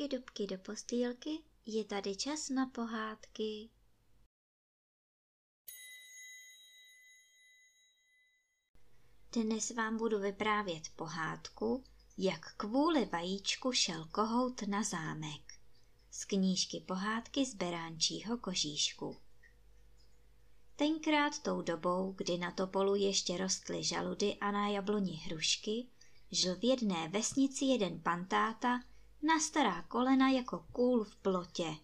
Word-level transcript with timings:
dubky, 0.00 0.16
dubky 0.16 0.46
do 0.46 0.58
postýlky, 0.58 1.38
je 1.66 1.84
tady 1.84 2.16
čas 2.16 2.48
na 2.48 2.66
pohádky. 2.66 3.70
Dnes 9.32 9.70
vám 9.70 9.96
budu 9.96 10.18
vyprávět 10.18 10.82
pohádku, 10.96 11.84
jak 12.18 12.54
kvůli 12.56 13.04
vajíčku 13.04 13.72
šel 13.72 14.04
kohout 14.04 14.62
na 14.62 14.82
zámek. 14.82 15.42
Z 16.10 16.24
knížky 16.24 16.80
pohádky 16.80 17.46
z 17.46 17.54
Beránčího 17.54 18.38
kožíšku. 18.38 19.16
Tenkrát 20.76 21.38
tou 21.38 21.62
dobou, 21.62 22.12
kdy 22.12 22.38
na 22.38 22.50
topolu 22.50 22.94
ještě 22.94 23.36
rostly 23.36 23.84
žaludy 23.84 24.36
a 24.40 24.50
na 24.50 24.68
jabloni 24.68 25.12
hrušky, 25.12 25.86
žil 26.30 26.56
v 26.56 26.64
jedné 26.64 27.08
vesnici 27.08 27.64
jeden 27.64 28.00
pantáta 28.00 28.80
na 29.22 29.40
stará 29.40 29.82
kolena 29.82 30.28
jako 30.28 30.66
kůl 30.72 31.04
v 31.04 31.16
plotě. 31.16 31.76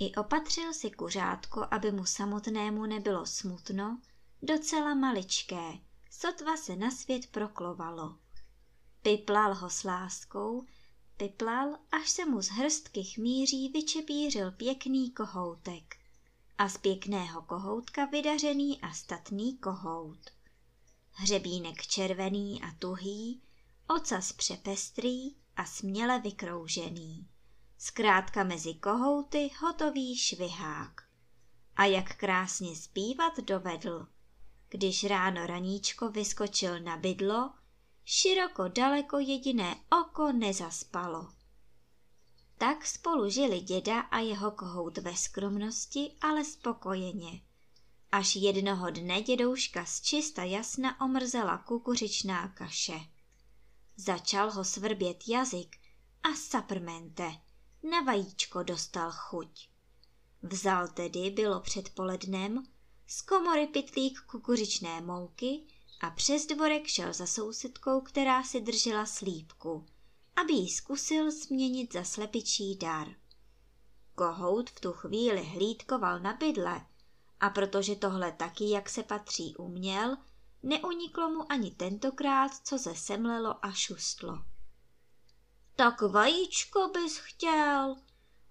I 0.00 0.14
opatřil 0.14 0.74
si 0.74 0.90
kuřátko, 0.90 1.66
aby 1.70 1.92
mu 1.92 2.06
samotnému 2.06 2.86
nebylo 2.86 3.26
smutno, 3.26 4.00
docela 4.42 4.94
maličké, 4.94 5.72
sotva 6.10 6.56
se 6.56 6.76
na 6.76 6.90
svět 6.90 7.26
proklovalo. 7.26 8.18
Piplal 9.02 9.54
ho 9.54 9.70
s 9.70 9.84
láskou, 9.84 10.64
piplal, 11.16 11.78
až 11.92 12.10
se 12.10 12.26
mu 12.26 12.42
z 12.42 12.48
hrstky 12.48 13.04
chmíří 13.04 13.68
vyčepířil 13.68 14.50
pěkný 14.52 15.10
kohoutek. 15.10 15.96
A 16.58 16.68
z 16.68 16.78
pěkného 16.78 17.42
kohoutka 17.42 18.04
vydařený 18.04 18.80
a 18.80 18.92
statný 18.92 19.58
kohout. 19.58 20.18
Hřebínek 21.12 21.86
červený 21.86 22.62
a 22.62 22.74
tuhý, 22.78 23.42
ocas 23.88 24.32
přepestrý 24.32 25.39
a 25.60 25.64
směle 25.64 26.18
vykroužený. 26.20 27.28
Zkrátka 27.78 28.44
mezi 28.44 28.74
kohouty 28.74 29.50
hotový 29.60 30.18
švihák. 30.18 31.00
A 31.76 31.84
jak 31.84 32.16
krásně 32.16 32.76
zpívat 32.76 33.38
dovedl. 33.38 34.06
Když 34.68 35.04
ráno 35.04 35.46
raníčko 35.46 36.10
vyskočil 36.10 36.80
na 36.80 36.96
bydlo, 36.96 37.50
široko 38.04 38.68
daleko 38.68 39.18
jediné 39.18 39.76
oko 40.00 40.32
nezaspalo. 40.32 41.32
Tak 42.58 42.86
spolu 42.86 43.30
žili 43.30 43.60
děda 43.60 44.00
a 44.00 44.18
jeho 44.18 44.50
kohout 44.50 44.98
ve 44.98 45.16
skromnosti, 45.16 46.12
ale 46.20 46.44
spokojeně. 46.44 47.40
Až 48.12 48.36
jednoho 48.36 48.90
dne 48.90 49.22
dědouška 49.22 49.84
z 49.84 50.00
čista 50.00 50.44
jasna 50.44 51.00
omrzela 51.00 51.58
kukuřičná 51.58 52.48
kaše. 52.48 53.00
Začal 54.04 54.50
ho 54.50 54.64
svrbět 54.64 55.28
jazyk 55.28 55.76
a 56.22 56.34
saprmente, 56.34 57.32
na 57.90 58.00
vajíčko 58.00 58.62
dostal 58.62 59.12
chuť. 59.12 59.68
Vzal 60.42 60.88
tedy, 60.88 61.30
bylo 61.30 61.60
předpolednem, 61.60 62.66
z 63.06 63.22
komory 63.22 63.66
pitlík 63.66 64.20
kukuřičné 64.20 65.00
mouky 65.00 65.60
a 66.00 66.10
přes 66.10 66.46
dvorek 66.46 66.86
šel 66.86 67.12
za 67.12 67.26
sousedkou, 67.26 68.00
která 68.00 68.42
si 68.42 68.60
držela 68.60 69.06
slípku, 69.06 69.86
aby 70.36 70.52
ji 70.52 70.68
zkusil 70.70 71.30
změnit 71.30 71.92
za 71.92 72.04
slepičí 72.04 72.76
dar. 72.76 73.08
Kohout 74.14 74.70
v 74.70 74.80
tu 74.80 74.92
chvíli 74.92 75.42
hlídkoval 75.44 76.20
na 76.20 76.32
bydle 76.32 76.86
a 77.40 77.50
protože 77.50 77.96
tohle 77.96 78.32
taky, 78.32 78.70
jak 78.70 78.90
se 78.90 79.02
patří, 79.02 79.56
uměl, 79.56 80.16
Neuniklo 80.62 81.30
mu 81.30 81.52
ani 81.52 81.70
tentokrát, 81.70 82.52
co 82.64 82.78
se 82.78 82.94
semlelo 82.94 83.64
a 83.64 83.72
šustlo. 83.72 84.38
Tak 85.76 86.02
vajíčko 86.02 86.88
bys 86.88 87.18
chtěl, 87.18 87.96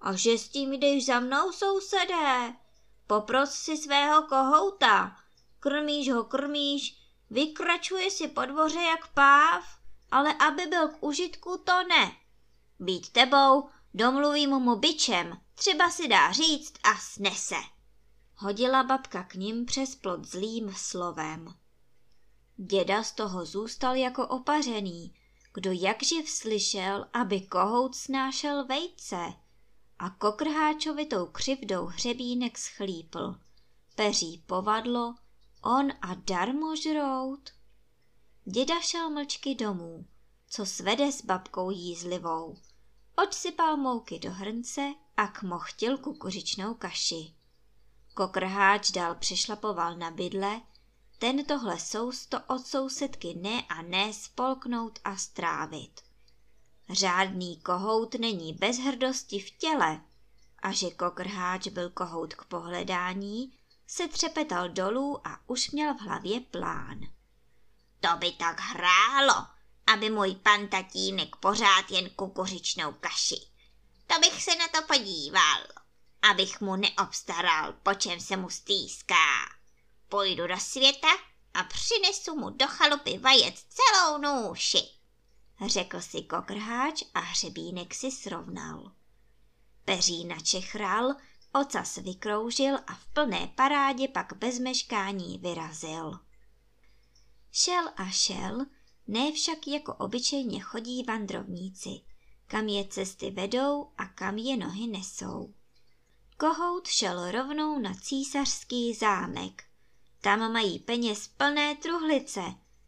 a 0.02 0.16
že 0.16 0.38
s 0.38 0.50
tím 0.50 0.74
jdeš 0.74 1.06
za 1.06 1.20
mnou, 1.20 1.52
sousedé. 1.52 2.56
Popros 3.08 3.54
si 3.54 3.78
svého 3.78 4.22
kohouta, 4.22 5.18
krmíš 5.60 6.12
ho, 6.12 6.24
krmíš, 6.24 6.98
vykračuje 7.30 8.12
si 8.12 8.28
po 8.28 8.46
dvoře 8.46 8.80
jak 8.80 9.08
páv, 9.14 9.64
ale 10.12 10.34
aby 10.34 10.66
byl 10.66 10.88
k 10.88 11.04
užitku, 11.04 11.58
to 11.58 11.84
ne. 11.84 12.12
Být 12.80 13.10
tebou, 13.10 13.70
domluvím 13.94 14.50
mu 14.50 14.76
byčem, 14.76 15.42
třeba 15.56 15.90
si 15.90 16.08
dá 16.08 16.32
říct 16.32 16.74
a 16.84 16.96
snese. 16.98 17.56
Hodila 18.36 18.84
babka 18.84 19.24
k 19.24 19.34
ním 19.34 19.66
přes 19.66 19.96
plot 19.96 20.26
zlým 20.26 20.74
slovem. 20.76 21.54
Děda 22.62 23.04
z 23.04 23.12
toho 23.12 23.46
zůstal 23.46 23.96
jako 23.96 24.28
opařený, 24.28 25.14
kdo 25.54 25.72
jakživ 25.72 26.30
slyšel, 26.30 27.06
aby 27.14 27.42
kohout 27.42 27.96
snášel 27.96 28.66
vejce 28.66 29.34
a 30.00 30.10
kokrháčovitou 30.10 31.26
křivdou 31.26 31.86
hřebínek 31.86 32.58
schlípl. 32.58 33.36
Peří 33.96 34.44
povadlo, 34.46 35.16
on 35.64 35.92
a 36.02 36.14
darmo 36.14 36.76
žrout. 36.76 37.50
Děda 38.46 38.80
šel 38.82 39.10
mlčky 39.10 39.56
domů, 39.56 40.06
co 40.50 40.66
svede 40.66 41.12
s 41.12 41.26
babkou 41.26 41.70
jízlivou. 41.70 42.58
Odsypal 43.24 43.78
mouky 43.78 44.20
do 44.20 44.32
hrnce 44.32 44.94
a 45.18 45.28
kmochtil 45.28 45.98
kukuřičnou 45.98 46.74
kaši. 46.74 47.34
Kokrháč 48.14 48.92
dál 48.92 49.16
přešlapoval 49.16 49.98
na 49.98 50.12
bydle 50.12 50.62
ten 51.20 51.46
tohle 51.46 51.80
sousto 51.80 52.40
od 52.48 52.68
sousedky 52.68 53.34
ne 53.34 53.64
a 53.70 53.82
ne 53.82 54.14
spolknout 54.14 55.00
a 55.04 55.16
strávit. 55.16 56.02
Řádný 56.90 57.62
kohout 57.62 58.16
není 58.16 58.54
bez 58.54 58.78
hrdosti 58.78 59.40
v 59.40 59.50
těle 59.50 60.02
a 60.60 60.72
že 60.72 60.90
kokrháč 60.90 61.68
byl 61.68 61.90
kohout 61.90 62.34
k 62.34 62.46
pohledání, 62.46 63.54
se 63.88 64.08
třepetal 64.08 64.70
dolů 64.70 65.28
a 65.28 65.40
už 65.48 65.72
měl 65.72 65.94
v 65.94 66.02
hlavě 66.02 66.40
plán. 66.40 67.00
To 68.00 68.18
by 68.18 68.32
tak 68.32 68.60
hrálo, 68.60 69.48
aby 69.88 70.10
můj 70.10 70.36
pan 70.36 70.68
tatínek 70.68 71.36
pořád 71.36 71.92
jen 71.92 72.10
kukuřičnou 72.10 72.92
kaši. 72.92 73.48
To 74.08 74.20
bych 74.20 74.44
se 74.44 74.56
na 74.56 74.68
to 74.68 74.88
podíval, 74.88 75.62
abych 76.22 76.62
mu 76.62 76.76
neobstaral, 76.76 77.74
po 77.84 77.94
čem 77.94 78.20
se 78.20 78.38
mu 78.38 78.50
stýská. 78.50 79.59
Pojdu 80.10 80.48
do 80.48 80.60
světa 80.60 81.08
a 81.54 81.64
přinesu 81.64 82.36
mu 82.36 82.50
do 82.50 82.68
chalupy 82.68 83.18
vajec 83.18 83.66
celou 83.70 84.18
nůši, 84.18 84.82
řekl 85.66 86.02
si 86.02 86.22
kokrháč 86.22 87.04
a 87.14 87.20
hřebínek 87.20 87.94
si 87.94 88.12
srovnal. 88.12 88.92
Peří 89.86 90.26
načechral, 90.26 91.16
ocas 91.62 91.96
vykroužil 91.96 92.76
a 92.88 92.94
v 92.94 93.06
plné 93.06 93.52
parádě 93.56 94.08
pak 94.08 94.34
bez 94.38 94.60
meškání 94.60 95.38
vyrazil. 95.38 96.20
Šel 97.52 97.90
a 97.98 98.10
šel, 98.10 98.66
ne 99.08 99.32
však 99.32 99.68
jako 99.68 99.94
obyčejně 99.94 100.60
chodí 100.60 101.04
vandrovníci, 101.04 102.02
kam 102.48 102.68
je 102.68 102.88
cesty 102.88 103.32
vedou 103.32 103.92
a 103.98 104.06
kam 104.06 104.38
je 104.38 104.58
nohy 104.58 104.88
nesou. 104.88 105.54
Kohout 106.38 106.88
šel 106.88 107.32
rovnou 107.32 107.80
na 107.80 107.94
císařský 107.94 108.94
zámek, 108.94 109.69
tam 110.22 110.54
mají 110.54 110.80
peněz 110.80 111.28
plné 111.28 111.76
truhlice 111.76 112.42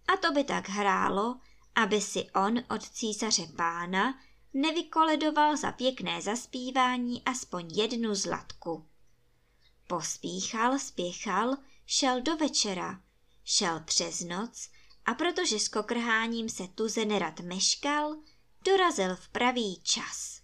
a 0.08 0.18
to 0.18 0.32
by 0.32 0.44
tak 0.44 0.70
hrálo, 0.70 1.40
aby 1.76 2.02
si 2.02 2.30
on 2.32 2.60
od 2.70 2.90
císaře 2.90 3.48
pána 3.56 4.20
nevykoledoval 4.54 5.58
za 5.58 5.72
pěkné 5.72 6.22
zaspívání 6.22 7.24
aspoň 7.26 7.72
jednu 7.76 8.16
zlatku. 8.16 8.88
Pospíchal, 9.88 10.80
spěchal, 10.80 11.58
šel 11.86 12.22
do 12.22 12.38
večera, 12.38 13.02
šel 13.44 13.80
přes 13.80 14.20
noc 14.20 14.70
a 15.06 15.14
protože 15.14 15.60
s 15.60 15.68
kokrháním 15.68 16.50
se 16.50 16.68
tuze 16.68 17.06
nerad 17.06 17.40
meškal, 17.40 18.16
dorazil 18.66 19.16
v 19.16 19.30
pravý 19.30 19.82
čas. 19.84 20.42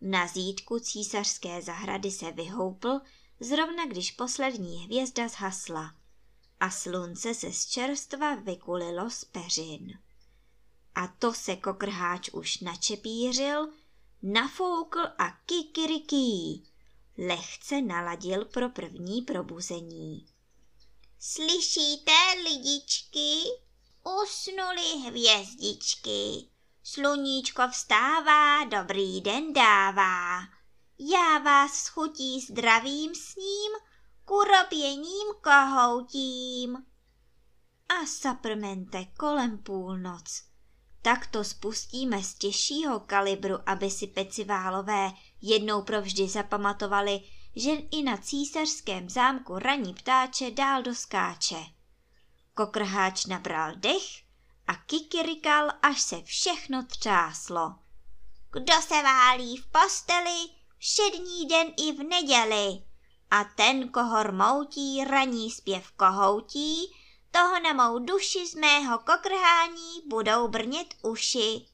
Na 0.00 0.26
zítku 0.26 0.78
císařské 0.78 1.62
zahrady 1.62 2.10
se 2.10 2.32
vyhoupl, 2.32 3.00
zrovna 3.40 3.86
když 3.86 4.12
poslední 4.12 4.84
hvězda 4.84 5.28
zhasla 5.28 5.94
a 6.60 6.70
slunce 6.70 7.34
se 7.34 7.52
z 7.52 7.66
čerstva 7.66 8.34
vykulilo 8.34 9.10
z 9.10 9.24
peřin. 9.24 9.98
A 10.94 11.08
to 11.08 11.32
se 11.32 11.56
kokrháč 11.56 12.28
už 12.32 12.60
načepířil, 12.60 13.72
nafoukl 14.22 15.00
a 15.18 15.30
kikiriký. 15.46 16.64
Lehce 17.18 17.80
naladil 17.80 18.44
pro 18.44 18.68
první 18.68 19.22
probuzení. 19.22 20.26
Slyšíte, 21.18 22.12
lidičky? 22.44 23.40
Usnuli 24.22 25.08
hvězdičky. 25.08 26.48
Sluníčko 26.82 27.62
vstává, 27.68 28.64
dobrý 28.64 29.20
den 29.20 29.52
dává. 29.52 30.40
Já 30.98 31.38
vás 31.38 31.72
s 31.72 31.88
chutí 31.88 32.40
zdravým 32.40 33.14
sním 33.14 33.72
kuroběním 34.26 35.28
kohoutím. 35.42 36.76
A 37.88 38.06
saprmente 38.06 39.04
kolem 39.04 39.58
půlnoc. 39.58 40.42
tak 41.02 41.26
to 41.26 41.44
spustíme 41.44 42.22
z 42.22 42.34
těžšího 42.34 43.00
kalibru, 43.00 43.58
aby 43.66 43.90
si 43.90 44.06
peciválové 44.06 45.12
jednou 45.42 45.82
provždy 45.82 46.28
zapamatovali, 46.28 47.20
že 47.56 47.70
i 47.70 48.02
na 48.02 48.16
císařském 48.16 49.10
zámku 49.10 49.58
raní 49.58 49.94
ptáče 49.94 50.50
dál 50.50 50.82
doskáče. 50.82 51.64
Kokrháč 52.54 53.26
nabral 53.26 53.72
dech 53.76 54.02
a 54.66 54.74
kikirikal, 54.74 55.70
až 55.82 56.00
se 56.00 56.22
všechno 56.22 56.86
třáslo. 56.86 57.74
Kdo 58.52 58.74
se 58.82 59.02
válí 59.02 59.56
v 59.56 59.66
posteli, 59.66 60.36
všední 60.78 61.48
den 61.48 61.66
i 61.76 61.92
v 61.92 62.02
neděli, 62.02 62.85
a 63.30 63.44
ten, 63.44 63.88
koho 63.88 64.22
rmoutí 64.22 65.04
raní 65.04 65.50
zpěv 65.50 65.90
kohoutí, 65.90 66.94
toho 67.30 67.60
na 67.60 67.72
mou 67.72 67.98
duši 67.98 68.46
z 68.46 68.54
mého 68.54 68.98
kokrhání 68.98 70.02
budou 70.06 70.48
brnět 70.48 70.94
uši. 71.02 71.66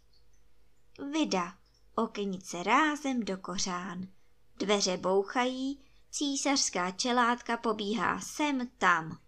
Vida, 1.13 1.55
okenice 1.95 2.63
rázem 2.63 3.25
do 3.25 3.37
kořán. 3.37 4.09
Dveře 4.57 4.97
bouchají, 4.97 5.85
císařská 6.11 6.91
čelátka 6.91 7.57
pobíhá 7.57 8.21
sem 8.21 8.69
tam. 8.79 9.19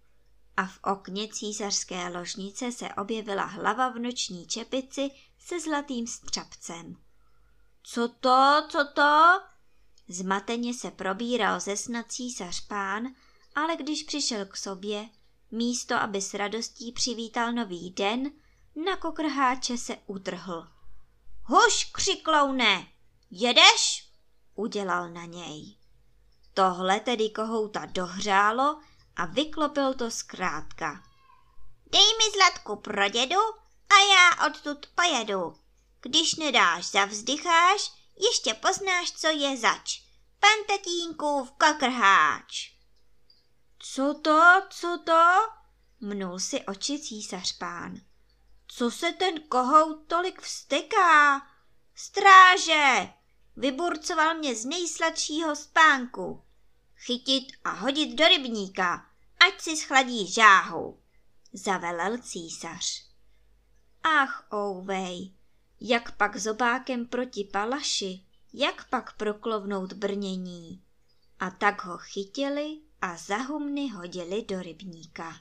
A 0.57 0.67
v 0.67 0.79
okně 0.83 1.29
císařské 1.29 2.09
ložnice 2.09 2.73
se 2.73 2.89
objevila 2.89 3.45
hlava 3.45 3.89
v 3.89 3.99
noční 3.99 4.47
čepici 4.47 5.11
se 5.39 5.61
zlatým 5.61 6.07
střapcem. 6.07 6.97
Co 7.83 8.09
to, 8.09 8.67
co 8.69 8.85
to? 8.95 9.41
Zmateně 10.09 10.75
se 10.75 10.91
probíral 10.91 11.61
ze 11.61 11.77
sna 11.77 12.03
císař 12.03 12.67
pán, 12.67 13.07
ale 13.55 13.77
když 13.77 14.03
přišel 14.03 14.47
k 14.47 14.57
sobě, 14.57 15.09
místo 15.51 15.95
aby 15.95 16.23
s 16.23 16.35
radostí 16.35 16.93
přivítal 16.93 17.53
nový 17.53 17.91
den, 17.91 18.31
na 18.85 18.97
kokrháče 18.97 19.79
se 19.79 19.97
utrhl. 20.07 20.69
Huš, 21.45 21.85
křikloune, 21.85 22.87
jedeš? 23.31 24.09
Udělal 24.55 25.11
na 25.11 25.25
něj. 25.25 25.77
Tohle 26.55 27.01
tedy 27.01 27.31
kohouta 27.31 27.87
dohřálo 27.87 28.81
a 29.17 29.27
vyklopil 29.27 29.95
to 29.95 30.11
zkrátka. 30.11 31.03
Dej 31.93 32.07
mi 32.07 32.33
zlatku 32.35 32.77
pro 32.77 33.09
dědu 33.09 33.41
a 33.91 33.95
já 34.15 34.47
odtud 34.47 34.87
pojedu. 34.95 35.57
Když 36.01 36.35
nedáš, 36.35 36.91
zavzdycháš, 36.91 37.93
ještě 38.17 38.55
poznáš, 38.55 39.13
co 39.13 39.29
je 39.29 39.57
zač. 39.57 40.03
Pan 40.41 40.77
tatínkův 40.77 41.51
kokrháč. 41.51 42.73
Co 43.79 44.15
to, 44.15 44.41
co 44.71 44.99
to? 45.05 45.31
Mnul 46.01 46.39
si 46.39 46.65
oči 46.67 46.99
císař 46.99 47.59
pán. 47.59 48.01
Co 48.67 48.91
se 48.91 49.13
ten 49.13 49.41
kohout 49.41 50.07
tolik 50.07 50.41
vsteká? 50.41 51.43
Stráže! 51.95 53.09
Vyburcoval 53.57 54.35
mě 54.35 54.55
z 54.55 54.65
nejsladšího 54.65 55.57
spánku. 55.57 56.45
Chytit 56.97 57.53
a 57.65 57.71
hodit 57.71 58.15
do 58.15 58.29
rybníka, 58.29 59.07
ať 59.47 59.61
si 59.61 59.77
schladí 59.77 60.33
žáhu, 60.33 61.03
zavelel 61.53 62.19
císař. 62.19 63.05
Ach, 64.03 64.47
ouvej, 64.53 65.35
jak 65.87 66.17
pak 66.17 66.37
zobákem 66.37 67.07
proti 67.07 67.45
palaši, 67.45 68.21
jak 68.53 68.89
pak 68.89 69.17
proklovnout 69.17 69.93
brnění. 69.93 70.83
A 71.41 71.51
tak 71.51 71.85
ho 71.85 71.99
chytili 71.99 72.79
a 73.03 73.17
za 73.17 73.37
humny 73.37 73.89
hodili 73.89 74.43
do 74.43 74.63
rybníka. 74.63 75.37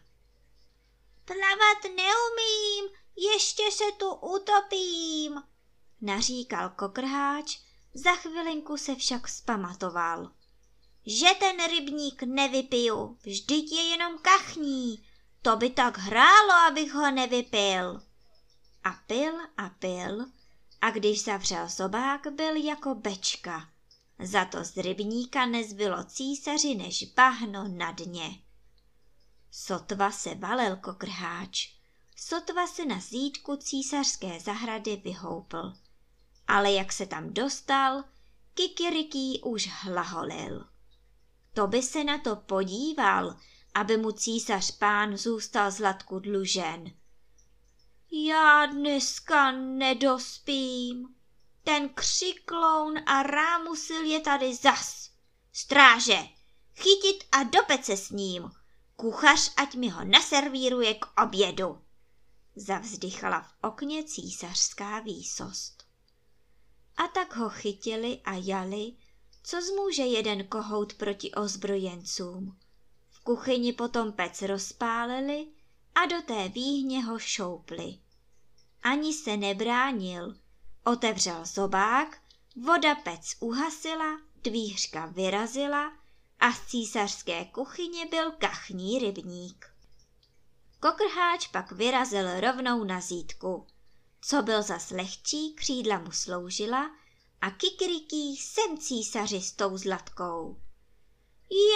Plavat 1.26 1.84
neumím, 1.84 2.96
ještě 3.18 3.64
se 3.72 3.84
tu 3.98 4.14
utopím, 4.14 5.44
naříkal 6.02 6.70
kokrháč, 6.70 7.60
za 7.94 8.12
chvilinku 8.12 8.78
se 8.78 8.96
však 8.96 9.28
spamatoval. 9.28 10.32
Že 11.06 11.28
ten 11.40 11.68
rybník 11.70 12.24
nevypiju, 12.24 13.18
vždyť 13.24 13.72
je 13.72 13.82
jenom 13.82 14.18
kachní, 14.18 15.06
to 15.42 15.56
by 15.56 15.70
tak 15.70 15.98
hrálo, 15.98 16.54
abych 16.68 16.94
ho 16.94 17.12
nevypil. 17.12 18.02
A 18.84 18.92
pil 19.08 19.34
a 19.58 19.70
pil, 19.70 20.26
a 20.84 20.92
když 20.92 21.24
zavřel 21.24 21.70
zobák, 21.70 22.28
byl 22.28 22.56
jako 22.56 22.96
bečka. 22.96 23.70
Za 24.20 24.46
to 24.46 24.64
z 24.64 24.78
rybníka 24.78 25.46
nezbylo 25.46 26.04
císaři 26.04 26.76
než 26.76 27.04
bahno 27.04 27.68
na 27.68 27.92
dně. 27.92 28.40
Sotva 29.52 30.12
se 30.12 30.36
valil 30.36 30.76
kokrháč, 30.76 31.74
sotva 32.16 32.68
se 32.68 32.86
na 32.86 33.00
zítku 33.00 33.56
císařské 33.56 34.40
zahrady 34.40 34.96
vyhoupl. 34.96 35.74
Ale 36.48 36.72
jak 36.72 36.94
se 36.94 37.06
tam 37.06 37.34
dostal, 37.34 38.04
kikiriký 38.54 39.42
už 39.44 39.70
hlaholil. 39.72 40.68
To 41.54 41.68
by 41.68 41.82
se 41.82 42.04
na 42.04 42.18
to 42.18 42.36
podíval, 42.36 43.38
aby 43.74 43.98
mu 43.98 44.12
císař 44.12 44.72
pán 44.72 45.18
zůstal 45.18 45.72
zlatku 45.72 46.20
dlužen. 46.20 47.03
Já 48.16 48.66
dneska 48.66 49.52
nedospím. 49.52 51.16
Ten 51.64 51.90
křikloun 51.90 52.98
a 53.06 53.24
rámusil 53.24 54.04
je 54.04 54.20
tady 54.20 54.56
zas. 54.56 55.10
Stráže, 55.54 56.18
chytit 56.76 57.24
a 57.32 57.44
do 57.44 57.60
pece 57.68 57.98
s 57.98 58.10
ním. 58.10 58.52
Kuchař, 58.96 59.54
ať 59.58 59.76
mi 59.76 59.90
ho 59.90 60.04
naservíruje 60.04 60.94
k 60.94 61.22
obědu. 61.24 61.82
Zavzdychala 62.56 63.42
v 63.42 63.54
okně 63.62 64.04
císařská 64.04 65.00
výsost. 65.00 65.84
A 66.98 67.08
tak 67.08 67.36
ho 67.36 67.50
chytili 67.50 68.22
a 68.26 68.34
jali, 68.34 68.94
co 69.44 69.62
zmůže 69.62 70.04
jeden 70.04 70.48
kohout 70.48 70.94
proti 70.94 71.32
ozbrojencům. 71.32 72.58
V 73.10 73.20
kuchyni 73.24 73.74
potom 73.74 74.12
pec 74.12 74.42
rozpálili 74.42 75.48
a 75.96 76.06
do 76.06 76.22
té 76.22 76.50
výhně 76.50 77.04
ho 77.04 77.20
šoupli. 77.20 78.03
Ani 78.84 79.14
se 79.14 79.38
nebránil, 79.38 80.36
otevřel 80.84 81.46
zobák, 81.46 82.22
voda 82.56 82.96
pec 82.96 83.36
uhasila, 83.40 84.20
dvířka 84.44 85.06
vyrazila 85.06 85.92
a 86.40 86.54
z 86.54 86.66
císařské 86.68 87.46
kuchyně 87.46 88.06
byl 88.06 88.32
kachní 88.32 89.00
rybník. 89.00 89.66
Kokrháč 90.80 91.48
pak 91.48 91.72
vyrazil 91.72 92.40
rovnou 92.40 92.84
na 92.84 93.02
zítku. 93.02 93.68
Co 94.22 94.42
byl 94.42 94.62
zas 94.62 94.90
lehčí, 94.90 95.54
křídla 95.54 96.00
mu 96.00 96.12
sloužila 96.12 96.92
a 97.42 97.52
kikriký 97.52 98.38
sem 98.38 98.78
císaři 98.78 99.42
s 99.42 99.52
tou 99.52 99.78
zlatkou. 99.78 100.62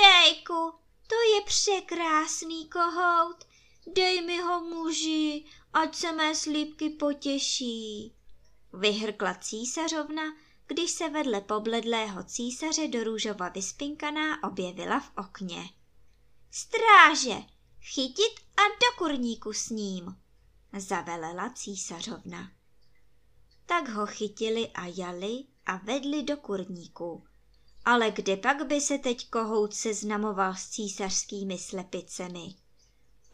Jejku, 0.04 0.74
to 1.08 1.16
je 1.36 1.42
překrásný 1.46 2.70
kohout, 2.70 3.46
dej 3.96 4.22
mi 4.26 4.38
ho 4.42 4.62
muži, 4.62 5.46
ať 5.84 5.96
se 5.96 6.12
mé 6.12 6.36
slípky 6.36 6.90
potěší. 6.90 8.14
Vyhrkla 8.74 9.36
císařovna, 9.36 10.24
když 10.68 10.92
se 10.92 11.10
vedle 11.10 11.42
pobledlého 11.42 12.24
císaře 12.24 12.88
do 12.88 13.04
růžova 13.04 13.50
vyspinkaná 13.50 14.44
objevila 14.44 15.00
v 15.00 15.12
okně. 15.18 15.70
Stráže, 16.52 17.36
chytit 17.82 18.40
a 18.58 18.62
do 18.62 18.98
kurníku 18.98 19.54
s 19.54 19.70
ním, 19.70 20.18
zavelela 20.78 21.50
císařovna. 21.50 22.52
Tak 23.66 23.90
ho 23.90 24.06
chytili 24.06 24.68
a 24.68 24.86
jali 24.86 25.44
a 25.66 25.78
vedli 25.78 26.24
do 26.24 26.38
kurníku. 26.38 27.24
Ale 27.86 28.12
kde 28.12 28.38
pak 28.38 28.68
by 28.68 28.82
se 28.82 28.98
teď 28.98 29.30
kohout 29.30 29.74
seznamoval 29.74 30.56
s 30.56 30.70
císařskými 30.70 31.58
slepicemi? 31.58 32.56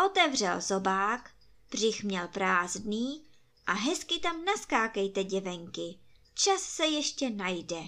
Otevřel 0.06 0.62
zobák, 0.62 1.33
břich 1.74 2.04
měl 2.04 2.28
prázdný 2.28 3.24
a 3.66 3.74
hezky 3.74 4.20
tam 4.20 4.46
naskákejte 4.46 5.24
děvenky, 5.24 6.00
čas 6.34 6.62
se 6.62 6.86
ještě 6.86 7.30
najde. 7.30 7.82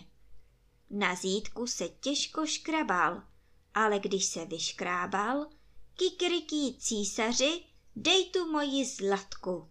Na 0.89 1.15
zítku 1.15 1.67
se 1.67 1.89
těžko 1.89 2.45
škrabal, 2.45 3.23
ale 3.73 3.99
když 3.99 4.25
se 4.25 4.45
vyškrábal, 4.45 5.45
kikriký 5.95 6.77
císaři, 6.79 7.63
dej 7.95 8.29
tu 8.29 8.51
moji 8.51 8.85
zlatku. 8.85 9.69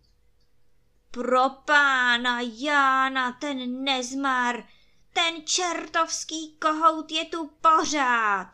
Pro 1.11 1.51
pána 1.51 2.41
Jána 2.41 3.33
ten 3.33 3.85
nezmar, 3.85 4.69
ten 5.13 5.47
čertovský 5.47 6.57
kohout 6.61 7.11
je 7.11 7.25
tu 7.25 7.47
pořád, 7.47 8.53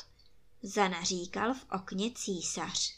zanaříkal 0.62 1.55
v 1.55 1.67
okně 1.73 2.11
císař. 2.11 2.95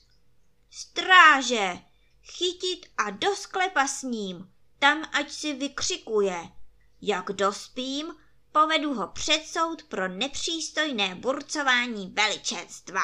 Stráže, 0.71 1.83
chytit 2.23 2.87
a 2.97 3.11
do 3.11 3.37
sklepa 3.37 3.87
s 3.87 4.03
ním, 4.03 4.53
tam 4.79 5.05
ať 5.13 5.31
si 5.31 5.55
vykřikuje. 5.55 6.49
Jak 7.01 7.33
dospím, 7.33 8.15
povedu 8.53 8.95
ho 8.95 9.09
před 9.09 9.47
soud 9.47 9.83
pro 9.83 10.09
nepřístojné 10.09 11.15
burcování 11.15 12.11
veličenstva. 12.17 13.01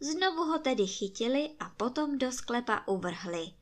Znovu 0.00 0.44
ho 0.44 0.58
tedy 0.58 0.86
chytili 0.86 1.50
a 1.60 1.68
potom 1.68 2.18
do 2.18 2.32
sklepa 2.32 2.82
uvrhli. 2.86 3.52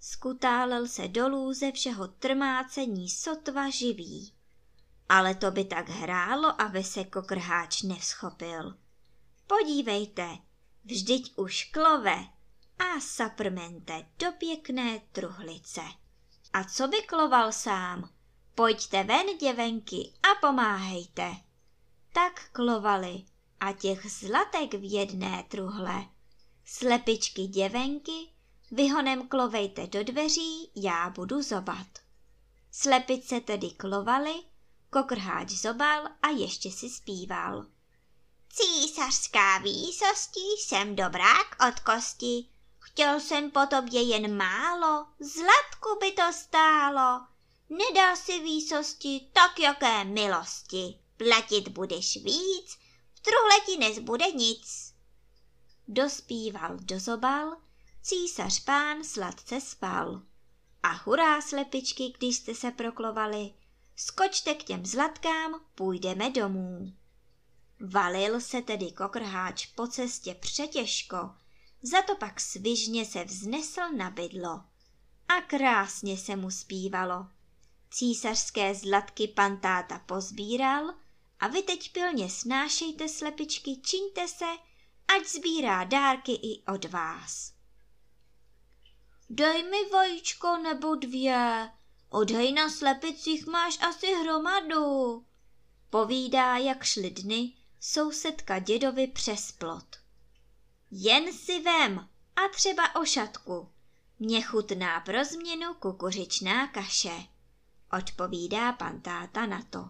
Skutálel 0.00 0.88
se 0.88 1.08
dolů 1.08 1.52
ze 1.52 1.72
všeho 1.72 2.08
trmácení 2.08 3.08
sotva 3.08 3.70
živý. 3.70 4.32
Ale 5.08 5.34
to 5.34 5.50
by 5.50 5.64
tak 5.64 5.88
hrálo, 5.88 6.60
aby 6.60 6.84
se 6.84 7.04
kokrháč 7.04 7.82
nevschopil. 7.82 8.78
Podívejte, 9.46 10.38
vždyť 10.84 11.32
už 11.36 11.64
klove 11.64 12.24
a 12.82 13.00
saprmente 13.00 14.06
do 14.18 14.32
pěkné 14.32 15.00
truhlice. 15.12 15.80
A 16.52 16.64
co 16.64 16.88
by 16.88 17.02
kloval 17.02 17.52
sám? 17.52 18.10
Pojďte 18.54 19.04
ven, 19.04 19.38
děvenky, 19.40 20.12
a 20.22 20.46
pomáhejte. 20.46 21.36
Tak 22.12 22.50
klovali 22.52 23.24
a 23.60 23.72
těch 23.72 24.10
zlatek 24.10 24.74
v 24.74 24.92
jedné 24.92 25.44
truhle. 25.48 26.06
Slepičky 26.64 27.46
děvenky, 27.46 28.28
vyhonem 28.70 29.28
klovejte 29.28 29.86
do 29.86 30.04
dveří, 30.04 30.70
já 30.76 31.10
budu 31.10 31.42
zobat. 31.42 31.86
Slepice 32.70 33.40
tedy 33.40 33.70
klovaly, 33.70 34.34
kokrháč 34.90 35.50
zobal 35.50 36.08
a 36.22 36.28
ještě 36.28 36.70
si 36.70 36.90
zpíval. 36.90 37.66
Císařská 38.48 39.58
výsosti, 39.58 40.40
jsem 40.58 40.96
dobrák 40.96 41.56
od 41.68 41.80
kosti, 41.80 42.51
chtěl 42.92 43.20
jsem 43.20 43.50
po 43.50 43.60
tobě 43.70 44.02
jen 44.02 44.36
málo, 44.36 45.06
zlatku 45.20 45.98
by 46.00 46.12
to 46.12 46.32
stálo. 46.32 47.26
Nedá 47.70 48.16
si 48.16 48.40
výsosti, 48.40 49.28
tak 49.32 49.58
jaké 49.58 50.04
milosti, 50.04 50.98
platit 51.16 51.68
budeš 51.68 52.16
víc, 52.16 52.78
v 53.14 53.20
truhle 53.20 53.60
ti 53.66 53.76
nezbude 53.78 54.32
nic. 54.32 54.94
Dospíval, 55.88 56.76
dozobal, 56.80 57.56
císař 58.02 58.64
pán 58.64 59.04
sladce 59.04 59.60
spal. 59.60 60.22
A 60.82 60.88
hurá 60.88 61.40
slepičky, 61.40 62.12
když 62.18 62.36
jste 62.36 62.54
se 62.54 62.70
proklovali, 62.70 63.54
skočte 63.96 64.54
k 64.54 64.64
těm 64.64 64.86
zlatkám, 64.86 65.60
půjdeme 65.74 66.30
domů. 66.30 66.92
Valil 67.80 68.40
se 68.40 68.62
tedy 68.62 68.92
kokrháč 68.92 69.66
po 69.66 69.86
cestě 69.86 70.34
přetěžko, 70.34 71.30
za 71.82 72.02
to 72.02 72.16
pak 72.16 72.40
svižně 72.40 73.04
se 73.04 73.24
vznesl 73.24 73.80
na 73.96 74.10
bydlo. 74.10 74.64
A 75.28 75.40
krásně 75.46 76.18
se 76.18 76.36
mu 76.36 76.50
zpívalo. 76.50 77.26
Císařské 77.90 78.74
zlatky 78.74 79.28
pan 79.28 79.60
táta 79.60 79.98
pozbíral 79.98 80.94
a 81.40 81.48
vy 81.48 81.62
teď 81.62 81.92
pilně 81.92 82.30
snášejte 82.30 83.08
slepičky, 83.08 83.76
čiňte 83.76 84.28
se, 84.28 84.48
ať 85.08 85.26
sbírá 85.26 85.84
dárky 85.84 86.32
i 86.32 86.62
od 86.72 86.84
vás. 86.84 87.52
Dej 89.30 89.62
mi 89.62 89.90
vajíčko 89.92 90.56
nebo 90.56 90.94
dvě, 90.94 91.70
odhej 92.08 92.52
na 92.52 92.70
slepicích 92.70 93.46
máš 93.46 93.78
asi 93.82 94.06
hromadu. 94.14 95.24
Povídá, 95.90 96.56
jak 96.56 96.84
šly 96.84 97.10
dny, 97.10 97.52
sousedka 97.80 98.58
dědovi 98.58 99.06
přes 99.06 99.52
plot. 99.52 100.01
Jen 100.94 101.32
si 101.32 101.60
vem 101.60 102.08
a 102.36 102.48
třeba 102.48 102.94
ošatku. 102.94 103.68
Mně 104.18 104.42
chutná 104.42 105.00
pro 105.00 105.24
změnu 105.24 105.74
kukuřičná 105.74 106.66
kaše, 106.66 107.26
odpovídá 107.98 108.72
pan 108.72 109.00
táta 109.00 109.46
na 109.46 109.62
to. 109.70 109.88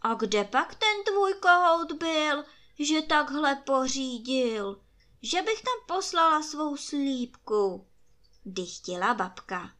A 0.00 0.14
kde 0.14 0.44
pak 0.44 0.74
ten 0.74 1.04
tvůj 1.04 1.34
kohout 1.34 1.92
byl, 1.92 2.44
že 2.78 3.02
takhle 3.02 3.56
pořídil? 3.56 4.80
Že 5.22 5.42
bych 5.42 5.62
tam 5.62 5.96
poslala 5.96 6.42
svou 6.42 6.76
slípku, 6.76 7.86
dychtila 8.44 9.14
babka. 9.14 9.70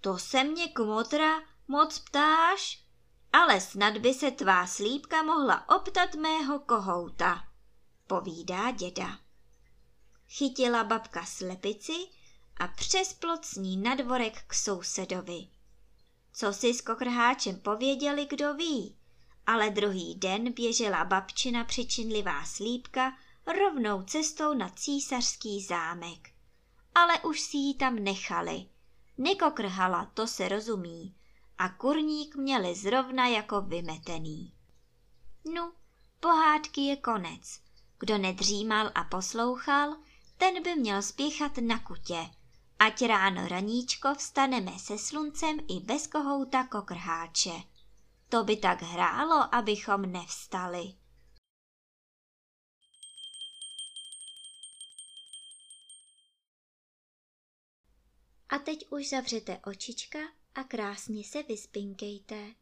To 0.00 0.18
se 0.18 0.44
mě 0.44 0.68
kmotra 0.68 1.42
moc 1.68 1.98
ptáš? 1.98 2.84
ale 3.32 3.60
snad 3.60 3.98
by 3.98 4.14
se 4.14 4.30
tvá 4.30 4.66
slípka 4.66 5.22
mohla 5.22 5.68
optat 5.68 6.14
mého 6.14 6.58
kohouta, 6.58 7.49
povídá 8.10 8.70
děda. 8.70 9.18
Chytila 10.28 10.84
babka 10.84 11.24
slepici 11.24 12.06
a 12.56 12.68
přes 12.68 13.12
plot 13.12 13.44
s 13.44 13.54
ní 13.54 13.76
na 13.76 13.94
dvorek 13.94 14.44
k 14.46 14.54
sousedovi. 14.54 15.46
Co 16.32 16.52
si 16.52 16.74
s 16.74 16.80
kokrháčem 16.80 17.60
pověděli, 17.60 18.26
kdo 18.26 18.54
ví, 18.54 18.96
ale 19.46 19.70
druhý 19.70 20.14
den 20.14 20.52
běžela 20.52 21.04
babčina 21.04 21.64
přičinlivá 21.64 22.44
slípka 22.44 23.12
rovnou 23.46 24.02
cestou 24.02 24.54
na 24.54 24.68
císařský 24.68 25.62
zámek. 25.62 26.30
Ale 26.94 27.20
už 27.20 27.40
si 27.40 27.56
ji 27.56 27.74
tam 27.74 27.94
nechali. 27.94 28.66
Nekokrhala, 29.18 30.10
to 30.14 30.26
se 30.26 30.48
rozumí, 30.48 31.14
a 31.58 31.68
kurník 31.68 32.36
měli 32.36 32.74
zrovna 32.74 33.26
jako 33.26 33.60
vymetený. 33.60 34.54
Nu, 35.54 35.72
pohádky 36.20 36.80
je 36.80 36.96
konec. 36.96 37.69
Kdo 38.00 38.18
nedřímal 38.18 38.90
a 38.94 39.04
poslouchal, 39.04 39.96
ten 40.38 40.62
by 40.62 40.76
měl 40.76 41.02
spěchat 41.02 41.52
na 41.58 41.78
kutě. 41.78 42.30
Ať 42.78 43.02
ráno 43.02 43.48
raníčko 43.48 44.14
vstaneme 44.14 44.78
se 44.78 44.98
sluncem 44.98 45.58
i 45.68 45.80
bez 45.80 46.06
kohouta 46.06 46.66
kokrháče. 46.66 47.52
To 48.28 48.44
by 48.44 48.56
tak 48.56 48.82
hrálo, 48.82 49.54
abychom 49.54 50.12
nevstali. 50.12 50.94
A 58.48 58.58
teď 58.58 58.86
už 58.90 59.08
zavřete 59.08 59.58
očička 59.58 60.18
a 60.54 60.64
krásně 60.64 61.24
se 61.24 61.42
vyspinkejte. 61.42 62.59